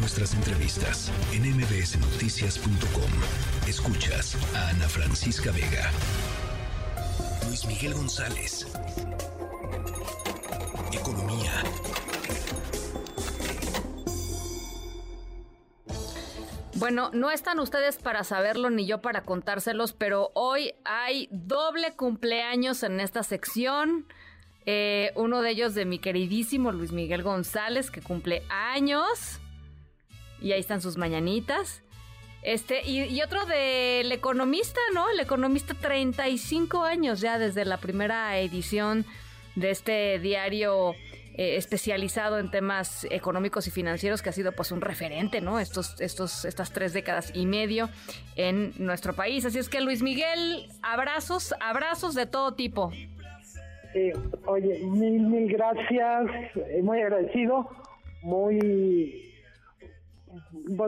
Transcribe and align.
nuestras 0.00 0.32
entrevistas 0.32 1.12
en 1.32 1.42
mbsnoticias.com. 1.42 3.10
Escuchas 3.68 4.34
a 4.56 4.70
Ana 4.70 4.88
Francisca 4.88 5.52
Vega. 5.52 5.90
Luis 7.46 7.66
Miguel 7.66 7.92
González. 7.92 8.66
Economía. 10.90 11.52
Bueno, 16.76 17.10
no 17.12 17.30
están 17.30 17.58
ustedes 17.58 17.98
para 17.98 18.24
saberlo 18.24 18.70
ni 18.70 18.86
yo 18.86 19.02
para 19.02 19.22
contárselos, 19.22 19.92
pero 19.92 20.30
hoy 20.34 20.72
hay 20.84 21.28
doble 21.30 21.92
cumpleaños 21.94 22.82
en 22.84 23.00
esta 23.00 23.22
sección. 23.22 24.06
Eh, 24.64 25.12
uno 25.14 25.42
de 25.42 25.50
ellos 25.50 25.74
de 25.74 25.84
mi 25.84 25.98
queridísimo 25.98 26.72
Luis 26.72 26.92
Miguel 26.92 27.22
González, 27.22 27.90
que 27.90 28.00
cumple 28.00 28.44
años. 28.48 29.40
Y 30.40 30.52
ahí 30.52 30.60
están 30.60 30.80
sus 30.80 30.96
mañanitas. 30.96 31.82
Este, 32.42 32.88
y, 32.88 33.20
otro 33.20 33.44
del 33.44 34.10
economista, 34.12 34.80
¿no? 34.94 35.10
El 35.10 35.20
economista, 35.20 35.74
35 35.74 36.84
años 36.84 37.20
ya 37.20 37.38
desde 37.38 37.66
la 37.66 37.76
primera 37.76 38.38
edición 38.38 39.04
de 39.56 39.70
este 39.70 40.18
diario 40.20 40.94
eh, 41.34 41.56
especializado 41.56 42.38
en 42.38 42.50
temas 42.50 43.06
económicos 43.10 43.66
y 43.66 43.70
financieros 43.70 44.22
que 44.22 44.30
ha 44.30 44.32
sido 44.32 44.52
pues 44.52 44.72
un 44.72 44.80
referente, 44.80 45.42
¿no? 45.42 45.60
Estos, 45.60 46.00
estos, 46.00 46.46
estas 46.46 46.72
tres 46.72 46.94
décadas 46.94 47.30
y 47.34 47.44
medio 47.44 47.90
en 48.36 48.72
nuestro 48.78 49.12
país. 49.12 49.44
Así 49.44 49.58
es 49.58 49.68
que 49.68 49.82
Luis 49.82 50.02
Miguel, 50.02 50.70
abrazos, 50.82 51.54
abrazos 51.60 52.14
de 52.14 52.24
todo 52.24 52.54
tipo. 52.54 52.90
oye, 54.46 54.78
mil, 54.78 55.20
mil 55.26 55.52
gracias, 55.52 56.26
muy 56.82 57.00
agradecido, 57.02 57.68
muy 58.22 59.29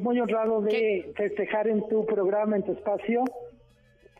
muy 0.00 0.20
honrado 0.20 0.60
de 0.60 1.12
festejar 1.16 1.68
en 1.68 1.86
tu 1.88 2.04
programa, 2.06 2.56
en 2.56 2.64
tu 2.64 2.72
espacio. 2.72 3.24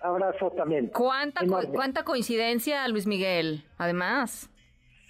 Abrazo 0.01 0.51
también. 0.51 0.89
¿Cuánta, 0.89 1.43
¿Cuánta 1.73 2.05
coincidencia, 2.05 2.87
Luis 2.89 3.07
Miguel? 3.07 3.65
Además. 3.79 4.51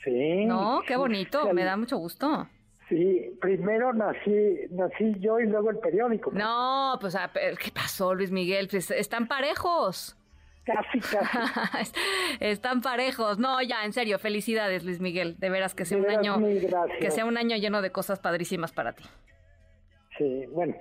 Sí. 0.04 0.44
No, 0.46 0.82
qué 0.86 0.96
bonito, 0.96 1.52
me 1.52 1.64
da 1.64 1.76
mucho 1.76 1.96
gusto. 1.96 2.48
Sí, 2.88 3.36
primero 3.40 3.92
nací, 3.92 4.58
nací 4.70 5.14
yo 5.18 5.40
y 5.40 5.46
luego 5.46 5.70
el 5.70 5.78
periódico. 5.78 6.30
No, 6.30 6.96
pues, 7.00 7.16
¿qué 7.34 7.72
pasó, 7.72 8.14
Luis 8.14 8.30
Miguel? 8.30 8.68
Pues 8.70 8.92
están 8.92 9.26
parejos. 9.26 10.16
Casi, 10.64 10.98
casi. 10.98 11.92
Están 12.40 12.80
parejos. 12.80 13.38
No, 13.38 13.62
ya, 13.62 13.84
en 13.84 13.92
serio, 13.92 14.18
felicidades, 14.18 14.84
Luis 14.84 15.00
Miguel. 15.00 15.38
De 15.38 15.48
veras 15.48 15.76
que 15.76 15.84
sea 15.84 15.96
un 15.96 16.10
año, 16.10 16.38
que 17.00 17.12
sea 17.12 17.24
un 17.24 17.38
año 17.38 17.56
lleno 17.56 17.82
de 17.82 17.92
cosas 17.92 18.18
padrísimas 18.18 18.72
para 18.72 18.92
ti. 18.92 19.04
Sí, 20.18 20.46
bueno, 20.52 20.74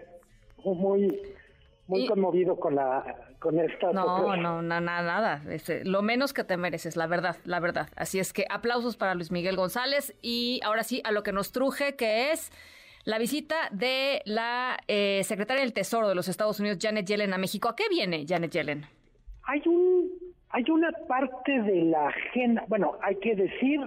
muy 0.64 1.22
muy 1.88 2.08
conmovido 2.08 2.60
con 2.60 2.76
la 2.76 3.04
con 3.40 3.60
esta 3.60 3.92
no 3.92 4.36
no 4.36 4.62
no 4.62 4.80
nada 4.80 5.04
nada 5.04 5.42
este, 5.52 5.86
lo 5.86 6.02
menos 6.02 6.34
que 6.34 6.44
te 6.44 6.58
mereces 6.58 6.96
la 6.96 7.06
verdad 7.06 7.36
la 7.46 7.60
verdad. 7.60 7.90
Así 7.96 8.20
es 8.20 8.34
que 8.34 8.46
aplausos 8.50 8.98
para 8.98 9.14
Luis 9.14 9.32
Miguel 9.32 9.56
González 9.56 10.16
y 10.22 10.60
ahora 10.64 10.84
sí 10.84 11.02
a 11.04 11.12
lo 11.12 11.22
que 11.22 11.32
nos 11.32 11.52
truje 11.52 11.96
que 11.96 12.32
es 12.32 12.52
la 13.04 13.20
visita 13.20 13.56
de 13.72 14.24
la 14.26 14.78
eh, 14.88 15.22
secretaria 15.24 15.62
del 15.62 15.74
Tesoro 15.74 16.10
de 16.10 16.16
los 16.16 16.28
Estados 16.28 16.60
Unidos 16.60 16.80
Janet 16.82 17.06
Yellen 17.06 17.34
a 17.34 17.38
México. 17.38 17.70
A 17.70 17.76
qué 17.76 17.84
viene 17.88 18.26
Janet 18.28 18.52
Yellen 18.52 18.86
hay 19.44 19.62
un 19.68 20.10
hay 20.50 20.64
una 20.70 20.92
parte 21.08 21.62
de 21.62 21.84
la 21.84 22.08
agenda 22.08 22.66
bueno 22.68 22.98
hay 23.02 23.18
que 23.18 23.36
decir 23.36 23.80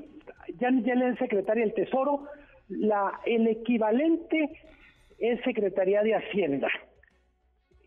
Janet 0.60 0.84
Yellen 0.84 1.18
secretaria 1.18 1.64
del 1.64 1.74
Tesoro 1.74 2.26
la 2.68 3.20
el 3.26 3.48
equivalente 3.48 4.50
es 5.18 5.40
Secretaría 5.42 6.02
de 6.02 6.14
Hacienda. 6.14 6.68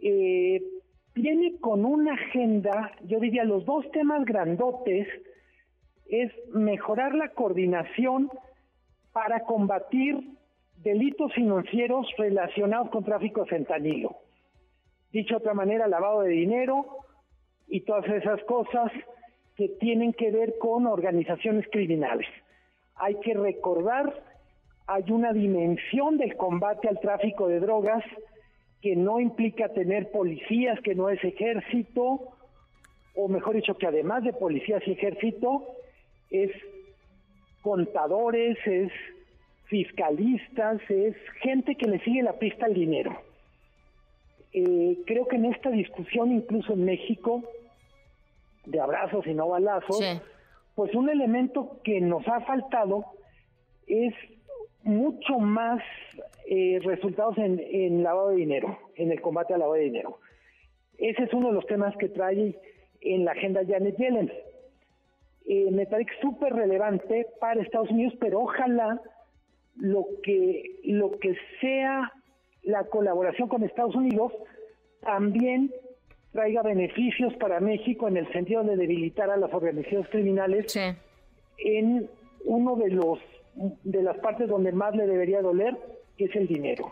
Eh, 0.01 0.61
viene 1.15 1.57
con 1.59 1.85
una 1.85 2.13
agenda, 2.13 2.91
yo 3.03 3.19
diría, 3.19 3.43
los 3.43 3.65
dos 3.65 3.89
temas 3.91 4.25
grandotes 4.25 5.07
es 6.07 6.31
mejorar 6.49 7.15
la 7.15 7.29
coordinación 7.29 8.29
para 9.13 9.41
combatir 9.41 10.19
delitos 10.77 11.33
financieros 11.33 12.07
relacionados 12.17 12.89
con 12.89 13.03
tráfico 13.03 13.43
de 13.43 13.49
fentanilo. 13.49 14.17
Dicho 15.11 15.35
de 15.35 15.37
otra 15.37 15.53
manera, 15.53 15.87
lavado 15.87 16.21
de 16.21 16.29
dinero 16.29 16.85
y 17.67 17.81
todas 17.81 18.07
esas 18.09 18.43
cosas 18.43 18.91
que 19.55 19.69
tienen 19.79 20.13
que 20.13 20.31
ver 20.31 20.55
con 20.59 20.87
organizaciones 20.87 21.65
criminales. 21.71 22.27
Hay 22.95 23.15
que 23.19 23.33
recordar 23.33 24.30
hay 24.91 25.09
una 25.09 25.31
dimensión 25.31 26.17
del 26.17 26.35
combate 26.35 26.89
al 26.89 26.99
tráfico 26.99 27.47
de 27.47 27.61
drogas 27.61 28.03
que 28.81 28.97
no 28.97 29.21
implica 29.21 29.69
tener 29.69 30.11
policías, 30.11 30.81
que 30.81 30.95
no 30.95 31.07
es 31.09 31.23
ejército, 31.23 32.27
o 33.15 33.27
mejor 33.29 33.55
dicho, 33.55 33.77
que 33.77 33.87
además 33.87 34.25
de 34.25 34.33
policías 34.33 34.85
y 34.85 34.91
ejército, 34.91 35.65
es 36.29 36.51
contadores, 37.61 38.57
es 38.65 38.91
fiscalistas, 39.65 40.81
es 40.89 41.15
gente 41.41 41.75
que 41.75 41.87
le 41.87 41.99
sigue 41.99 42.21
la 42.21 42.33
pista 42.33 42.65
al 42.65 42.73
dinero. 42.73 43.15
Eh, 44.51 44.97
creo 45.05 45.25
que 45.25 45.37
en 45.37 45.45
esta 45.45 45.69
discusión, 45.69 46.33
incluso 46.33 46.73
en 46.73 46.83
México, 46.83 47.43
de 48.65 48.81
abrazos 48.81 49.25
y 49.25 49.33
no 49.33 49.47
balazos, 49.47 50.03
pues 50.75 50.93
un 50.95 51.09
elemento 51.09 51.79
que 51.81 52.01
nos 52.01 52.27
ha 52.27 52.41
faltado 52.41 53.05
es 53.87 54.13
mucho 54.83 55.39
más 55.39 55.81
eh, 56.47 56.79
resultados 56.83 57.37
en, 57.37 58.03
lavado 58.03 58.29
de 58.29 58.37
dinero, 58.37 58.77
en 58.95 59.11
el 59.11 59.21
combate 59.21 59.53
al 59.53 59.59
lavado 59.59 59.77
de 59.77 59.85
dinero. 59.85 60.19
Ese 60.97 61.23
es 61.23 61.33
uno 61.33 61.47
de 61.47 61.53
los 61.53 61.65
temas 61.65 61.95
que 61.97 62.09
trae 62.09 62.55
en 63.01 63.25
la 63.25 63.31
agenda 63.31 63.61
Janet 63.67 63.97
Yellen. 63.97 64.31
Eh, 65.47 65.71
me 65.71 65.85
parece 65.87 66.11
súper 66.21 66.53
relevante 66.53 67.27
para 67.39 67.61
Estados 67.61 67.89
Unidos, 67.89 68.13
pero 68.19 68.41
ojalá 68.41 69.01
lo 69.77 70.05
que, 70.23 70.79
lo 70.83 71.11
que 71.19 71.35
sea 71.59 72.11
la 72.63 72.83
colaboración 72.85 73.47
con 73.47 73.63
Estados 73.63 73.95
Unidos 73.95 74.31
también 75.01 75.71
traiga 76.31 76.61
beneficios 76.61 77.33
para 77.37 77.59
México 77.59 78.07
en 78.07 78.17
el 78.17 78.31
sentido 78.31 78.63
de 78.63 78.77
debilitar 78.77 79.29
a 79.29 79.37
las 79.37 79.53
organizaciones 79.53 80.07
criminales 80.09 80.77
en 81.57 82.09
uno 82.45 82.75
de 82.75 82.89
los 82.89 83.19
de 83.55 84.03
las 84.03 84.17
partes 84.17 84.47
donde 84.47 84.71
más 84.71 84.95
le 84.95 85.07
debería 85.07 85.41
doler, 85.41 85.77
que 86.17 86.25
es 86.25 86.35
el 86.35 86.47
dinero. 86.47 86.91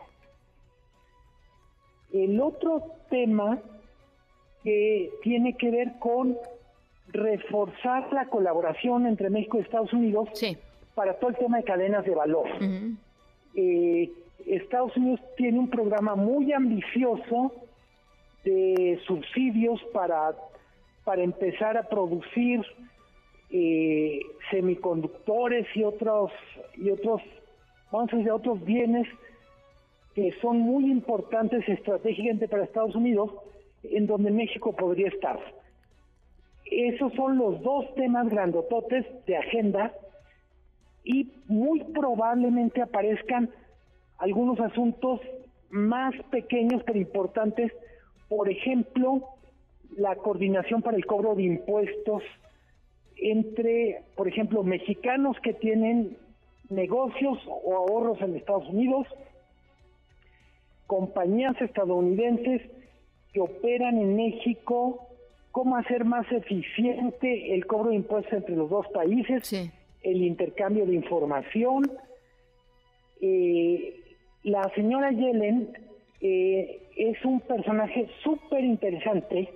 El 2.11 2.39
otro 2.41 2.83
tema 3.09 3.59
que 4.63 5.11
tiene 5.21 5.55
que 5.55 5.71
ver 5.71 5.93
con 5.99 6.37
reforzar 7.11 8.11
la 8.13 8.25
colaboración 8.27 9.07
entre 9.07 9.29
México 9.29 9.57
y 9.57 9.61
Estados 9.61 9.93
Unidos 9.93 10.29
para 10.95 11.13
todo 11.15 11.29
el 11.29 11.37
tema 11.37 11.57
de 11.57 11.63
cadenas 11.63 12.05
de 12.05 12.15
valor. 12.15 12.47
Eh, 13.55 14.11
Estados 14.45 14.95
Unidos 14.97 15.19
tiene 15.37 15.59
un 15.59 15.69
programa 15.69 16.15
muy 16.15 16.51
ambicioso 16.53 17.53
de 18.43 18.99
subsidios 19.05 19.81
para, 19.93 20.33
para 21.03 21.23
empezar 21.23 21.77
a 21.77 21.83
producir 21.83 22.65
eh, 23.51 24.21
semiconductores 24.51 25.65
y 25.75 25.83
otros 25.83 26.31
y 26.75 26.91
otros 26.91 27.21
vamos 27.91 28.13
a 28.13 28.17
decir 28.17 28.31
otros 28.31 28.63
bienes 28.63 29.07
que 30.13 30.31
son 30.41 30.59
muy 30.59 30.91
importantes 30.91 31.67
estratégicamente 31.67 32.47
para 32.47 32.63
Estados 32.63 32.95
Unidos 32.95 33.31
en 33.83 34.05
donde 34.05 34.31
México 34.31 34.75
podría 34.75 35.07
estar. 35.07 35.39
Esos 36.65 37.13
son 37.13 37.37
los 37.37 37.61
dos 37.61 37.93
temas 37.95 38.29
grandototes 38.29 39.05
de 39.25 39.37
agenda 39.37 39.93
y 41.03 41.31
muy 41.47 41.83
probablemente 41.85 42.81
aparezcan 42.81 43.49
algunos 44.17 44.59
asuntos 44.59 45.21
más 45.71 46.13
pequeños 46.29 46.83
pero 46.85 46.99
importantes 46.99 47.71
por 48.27 48.49
ejemplo 48.49 49.23
la 49.97 50.15
coordinación 50.15 50.81
para 50.81 50.97
el 50.97 51.05
cobro 51.05 51.35
de 51.35 51.43
impuestos 51.43 52.21
entre, 53.21 54.03
por 54.15 54.27
ejemplo, 54.27 54.63
mexicanos 54.63 55.37
que 55.41 55.53
tienen 55.53 56.17
negocios 56.69 57.37
o 57.47 57.75
ahorros 57.75 58.21
en 58.21 58.35
Estados 58.35 58.67
Unidos, 58.69 59.07
compañías 60.87 61.59
estadounidenses 61.61 62.61
que 63.33 63.41
operan 63.41 63.97
en 63.97 64.15
México, 64.15 65.07
cómo 65.51 65.75
hacer 65.77 66.05
más 66.05 66.31
eficiente 66.31 67.53
el 67.53 67.65
cobro 67.65 67.89
de 67.89 67.97
impuestos 67.97 68.33
entre 68.33 68.55
los 68.55 68.69
dos 68.69 68.87
países, 68.87 69.51
el 70.01 70.23
intercambio 70.23 70.85
de 70.85 70.95
información. 70.95 71.91
Eh, 73.21 74.01
la 74.43 74.71
señora 74.73 75.11
Yellen 75.11 75.69
eh, 76.21 76.81
es 76.95 77.23
un 77.25 77.41
personaje 77.41 78.07
súper 78.23 78.63
interesante 78.63 79.49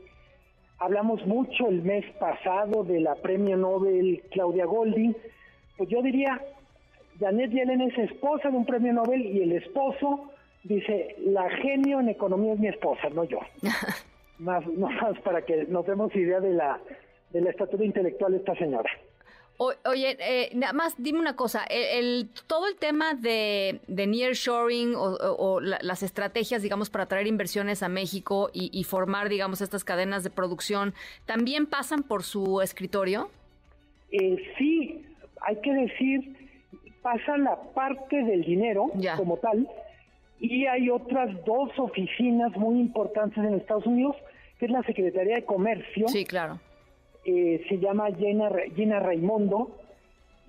Hablamos 0.83 1.25
mucho 1.25 1.69
el 1.69 1.81
mes 1.81 2.03
pasado 2.19 2.83
de 2.83 2.99
la 2.99 3.15
premio 3.15 3.55
Nobel 3.55 4.21
Claudia 4.31 4.65
Golding. 4.65 5.15
Pues 5.77 5.87
yo 5.87 6.01
diría, 6.01 6.41
Janet 7.21 7.51
Yellen 7.51 7.79
es 7.79 7.97
esposa 7.97 8.49
de 8.49 8.57
un 8.57 8.65
premio 8.65 8.91
Nobel 8.91 9.21
y 9.21 9.43
el 9.43 9.53
esposo 9.53 10.29
dice, 10.63 11.15
la 11.19 11.49
genio 11.49 12.01
en 12.01 12.09
economía 12.09 12.51
es 12.51 12.59
mi 12.59 12.67
esposa, 12.67 13.07
no 13.13 13.23
yo. 13.23 13.39
más, 14.39 14.67
no 14.67 14.89
más 14.89 15.17
para 15.21 15.43
que 15.43 15.63
nos 15.69 15.85
demos 15.85 16.13
idea 16.17 16.41
de 16.41 16.51
la, 16.51 16.81
de 17.31 17.39
la 17.39 17.51
estatura 17.51 17.85
intelectual 17.85 18.33
de 18.33 18.39
esta 18.39 18.55
señora 18.55 18.89
oye, 19.57 20.17
eh, 20.19 20.49
nada 20.55 20.73
más 20.73 20.95
dime 20.97 21.19
una 21.19 21.35
cosa, 21.35 21.63
el, 21.69 22.29
todo 22.47 22.67
el 22.67 22.75
tema 22.75 23.13
de, 23.13 23.79
de 23.87 24.07
nearshoring 24.07 24.95
o, 24.95 25.15
o, 25.15 25.59
las 25.61 26.03
estrategias, 26.03 26.61
digamos, 26.61 26.89
para 26.89 27.05
traer 27.05 27.27
inversiones 27.27 27.83
a 27.83 27.89
México 27.89 28.49
y, 28.53 28.83
formar, 28.83 29.29
digamos, 29.29 29.61
estas 29.61 29.83
cadenas 29.83 30.23
de 30.23 30.29
producción, 30.29 30.93
¿también 31.25 31.65
pasan 31.65 32.03
por 32.03 32.23
su 32.23 32.61
escritorio? 32.61 33.29
Eh, 34.11 34.37
sí, 34.57 35.05
hay 35.41 35.55
que 35.57 35.73
decir, 35.73 36.49
pasa 37.01 37.37
la 37.37 37.55
parte 37.73 38.23
del 38.23 38.43
dinero 38.43 38.91
como 39.17 39.37
tal, 39.37 39.67
y 40.39 40.65
hay 40.65 40.89
otras 40.89 41.29
dos 41.45 41.71
oficinas 41.77 42.55
muy 42.57 42.79
importantes 42.79 43.37
en 43.37 43.53
Estados 43.55 43.85
Unidos, 43.85 44.15
que 44.59 44.65
es 44.65 44.71
la 44.71 44.83
Secretaría 44.83 45.35
de 45.35 45.45
Comercio. 45.45 46.07
Sí, 46.07 46.25
claro 46.25 46.59
eh, 47.25 47.63
se 47.69 47.79
llama 47.79 48.11
Gina, 48.11 48.49
Gina 48.75 48.99
Raimondo, 48.99 49.71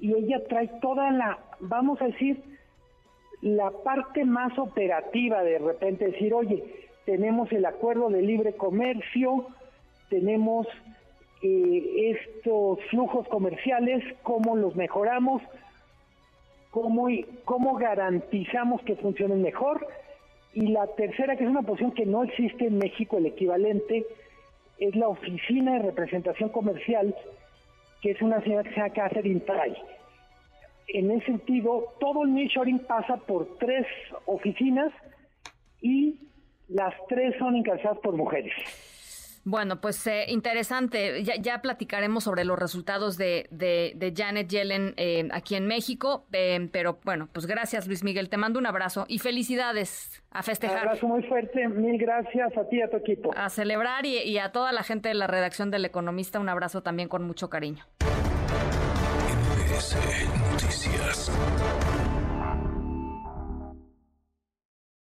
y 0.00 0.12
ella 0.14 0.42
trae 0.48 0.68
toda 0.80 1.10
la, 1.10 1.38
vamos 1.60 2.00
a 2.02 2.06
decir, 2.06 2.42
la 3.42 3.70
parte 3.70 4.24
más 4.24 4.58
operativa 4.58 5.42
de 5.42 5.58
repente 5.58 6.06
decir, 6.06 6.32
oye, 6.34 6.64
tenemos 7.04 7.52
el 7.52 7.64
acuerdo 7.66 8.08
de 8.08 8.22
libre 8.22 8.54
comercio, 8.54 9.46
tenemos 10.08 10.66
eh, 11.42 12.16
estos 12.16 12.80
flujos 12.90 13.28
comerciales, 13.28 14.02
cómo 14.22 14.56
los 14.56 14.74
mejoramos, 14.76 15.42
cómo, 16.70 17.08
cómo 17.44 17.76
garantizamos 17.76 18.82
que 18.82 18.96
funcionen 18.96 19.42
mejor. 19.42 19.86
Y 20.54 20.68
la 20.68 20.86
tercera, 20.86 21.36
que 21.36 21.44
es 21.44 21.50
una 21.50 21.62
posición 21.62 21.92
que 21.92 22.06
no 22.06 22.24
existe 22.24 22.66
en 22.66 22.78
México, 22.78 23.18
el 23.18 23.26
equivalente, 23.26 24.06
es 24.78 24.94
la 24.96 25.08
oficina 25.08 25.74
de 25.74 25.78
representación 25.80 26.48
comercial, 26.50 27.14
que 28.00 28.12
es 28.12 28.22
una 28.22 28.40
señora 28.42 28.64
que 28.64 28.70
se 28.70 28.76
llama 28.76 28.92
Catherine 28.92 29.40
Try. 29.40 29.76
En 30.88 31.10
ese 31.10 31.26
sentido, 31.26 31.94
todo 31.98 32.24
el 32.24 32.34
nearshoring 32.34 32.80
pasa 32.80 33.16
por 33.16 33.56
tres 33.58 33.86
oficinas 34.26 34.92
y 35.80 36.18
las 36.68 36.94
tres 37.08 37.34
son 37.38 37.56
encabezadas 37.56 37.98
por 37.98 38.14
mujeres. 38.16 38.52
Bueno, 39.44 39.80
pues 39.80 40.06
eh, 40.06 40.24
interesante. 40.28 41.22
Ya, 41.22 41.36
ya, 41.36 41.60
platicaremos 41.60 42.24
sobre 42.24 42.44
los 42.44 42.58
resultados 42.58 43.18
de, 43.18 43.46
de, 43.50 44.12
Janet 44.16 44.48
Yellen 44.48 44.94
eh, 44.96 45.28
aquí 45.32 45.54
en 45.54 45.66
México. 45.66 46.24
Eh, 46.32 46.68
pero 46.72 46.98
bueno, 47.04 47.28
pues 47.32 47.46
gracias 47.46 47.86
Luis 47.86 48.02
Miguel. 48.04 48.30
Te 48.30 48.38
mando 48.38 48.58
un 48.58 48.66
abrazo 48.66 49.04
y 49.06 49.18
felicidades 49.18 50.22
a 50.30 50.42
festejar. 50.42 50.82
Un 50.82 50.88
abrazo 50.88 51.06
muy 51.08 51.22
fuerte. 51.24 51.68
Mil 51.68 51.98
gracias 51.98 52.56
a 52.56 52.66
ti 52.68 52.76
y 52.76 52.82
a 52.82 52.88
tu 52.88 52.96
equipo. 52.96 53.32
A 53.36 53.50
celebrar 53.50 54.06
y, 54.06 54.18
y 54.18 54.38
a 54.38 54.50
toda 54.50 54.72
la 54.72 54.82
gente 54.82 55.08
de 55.08 55.14
la 55.14 55.26
redacción 55.26 55.70
del 55.70 55.84
Economista. 55.84 56.40
Un 56.40 56.48
abrazo 56.48 56.82
también 56.82 57.08
con 57.08 57.22
mucho 57.24 57.50
cariño. 57.50 57.84
Noticias. 60.52 61.30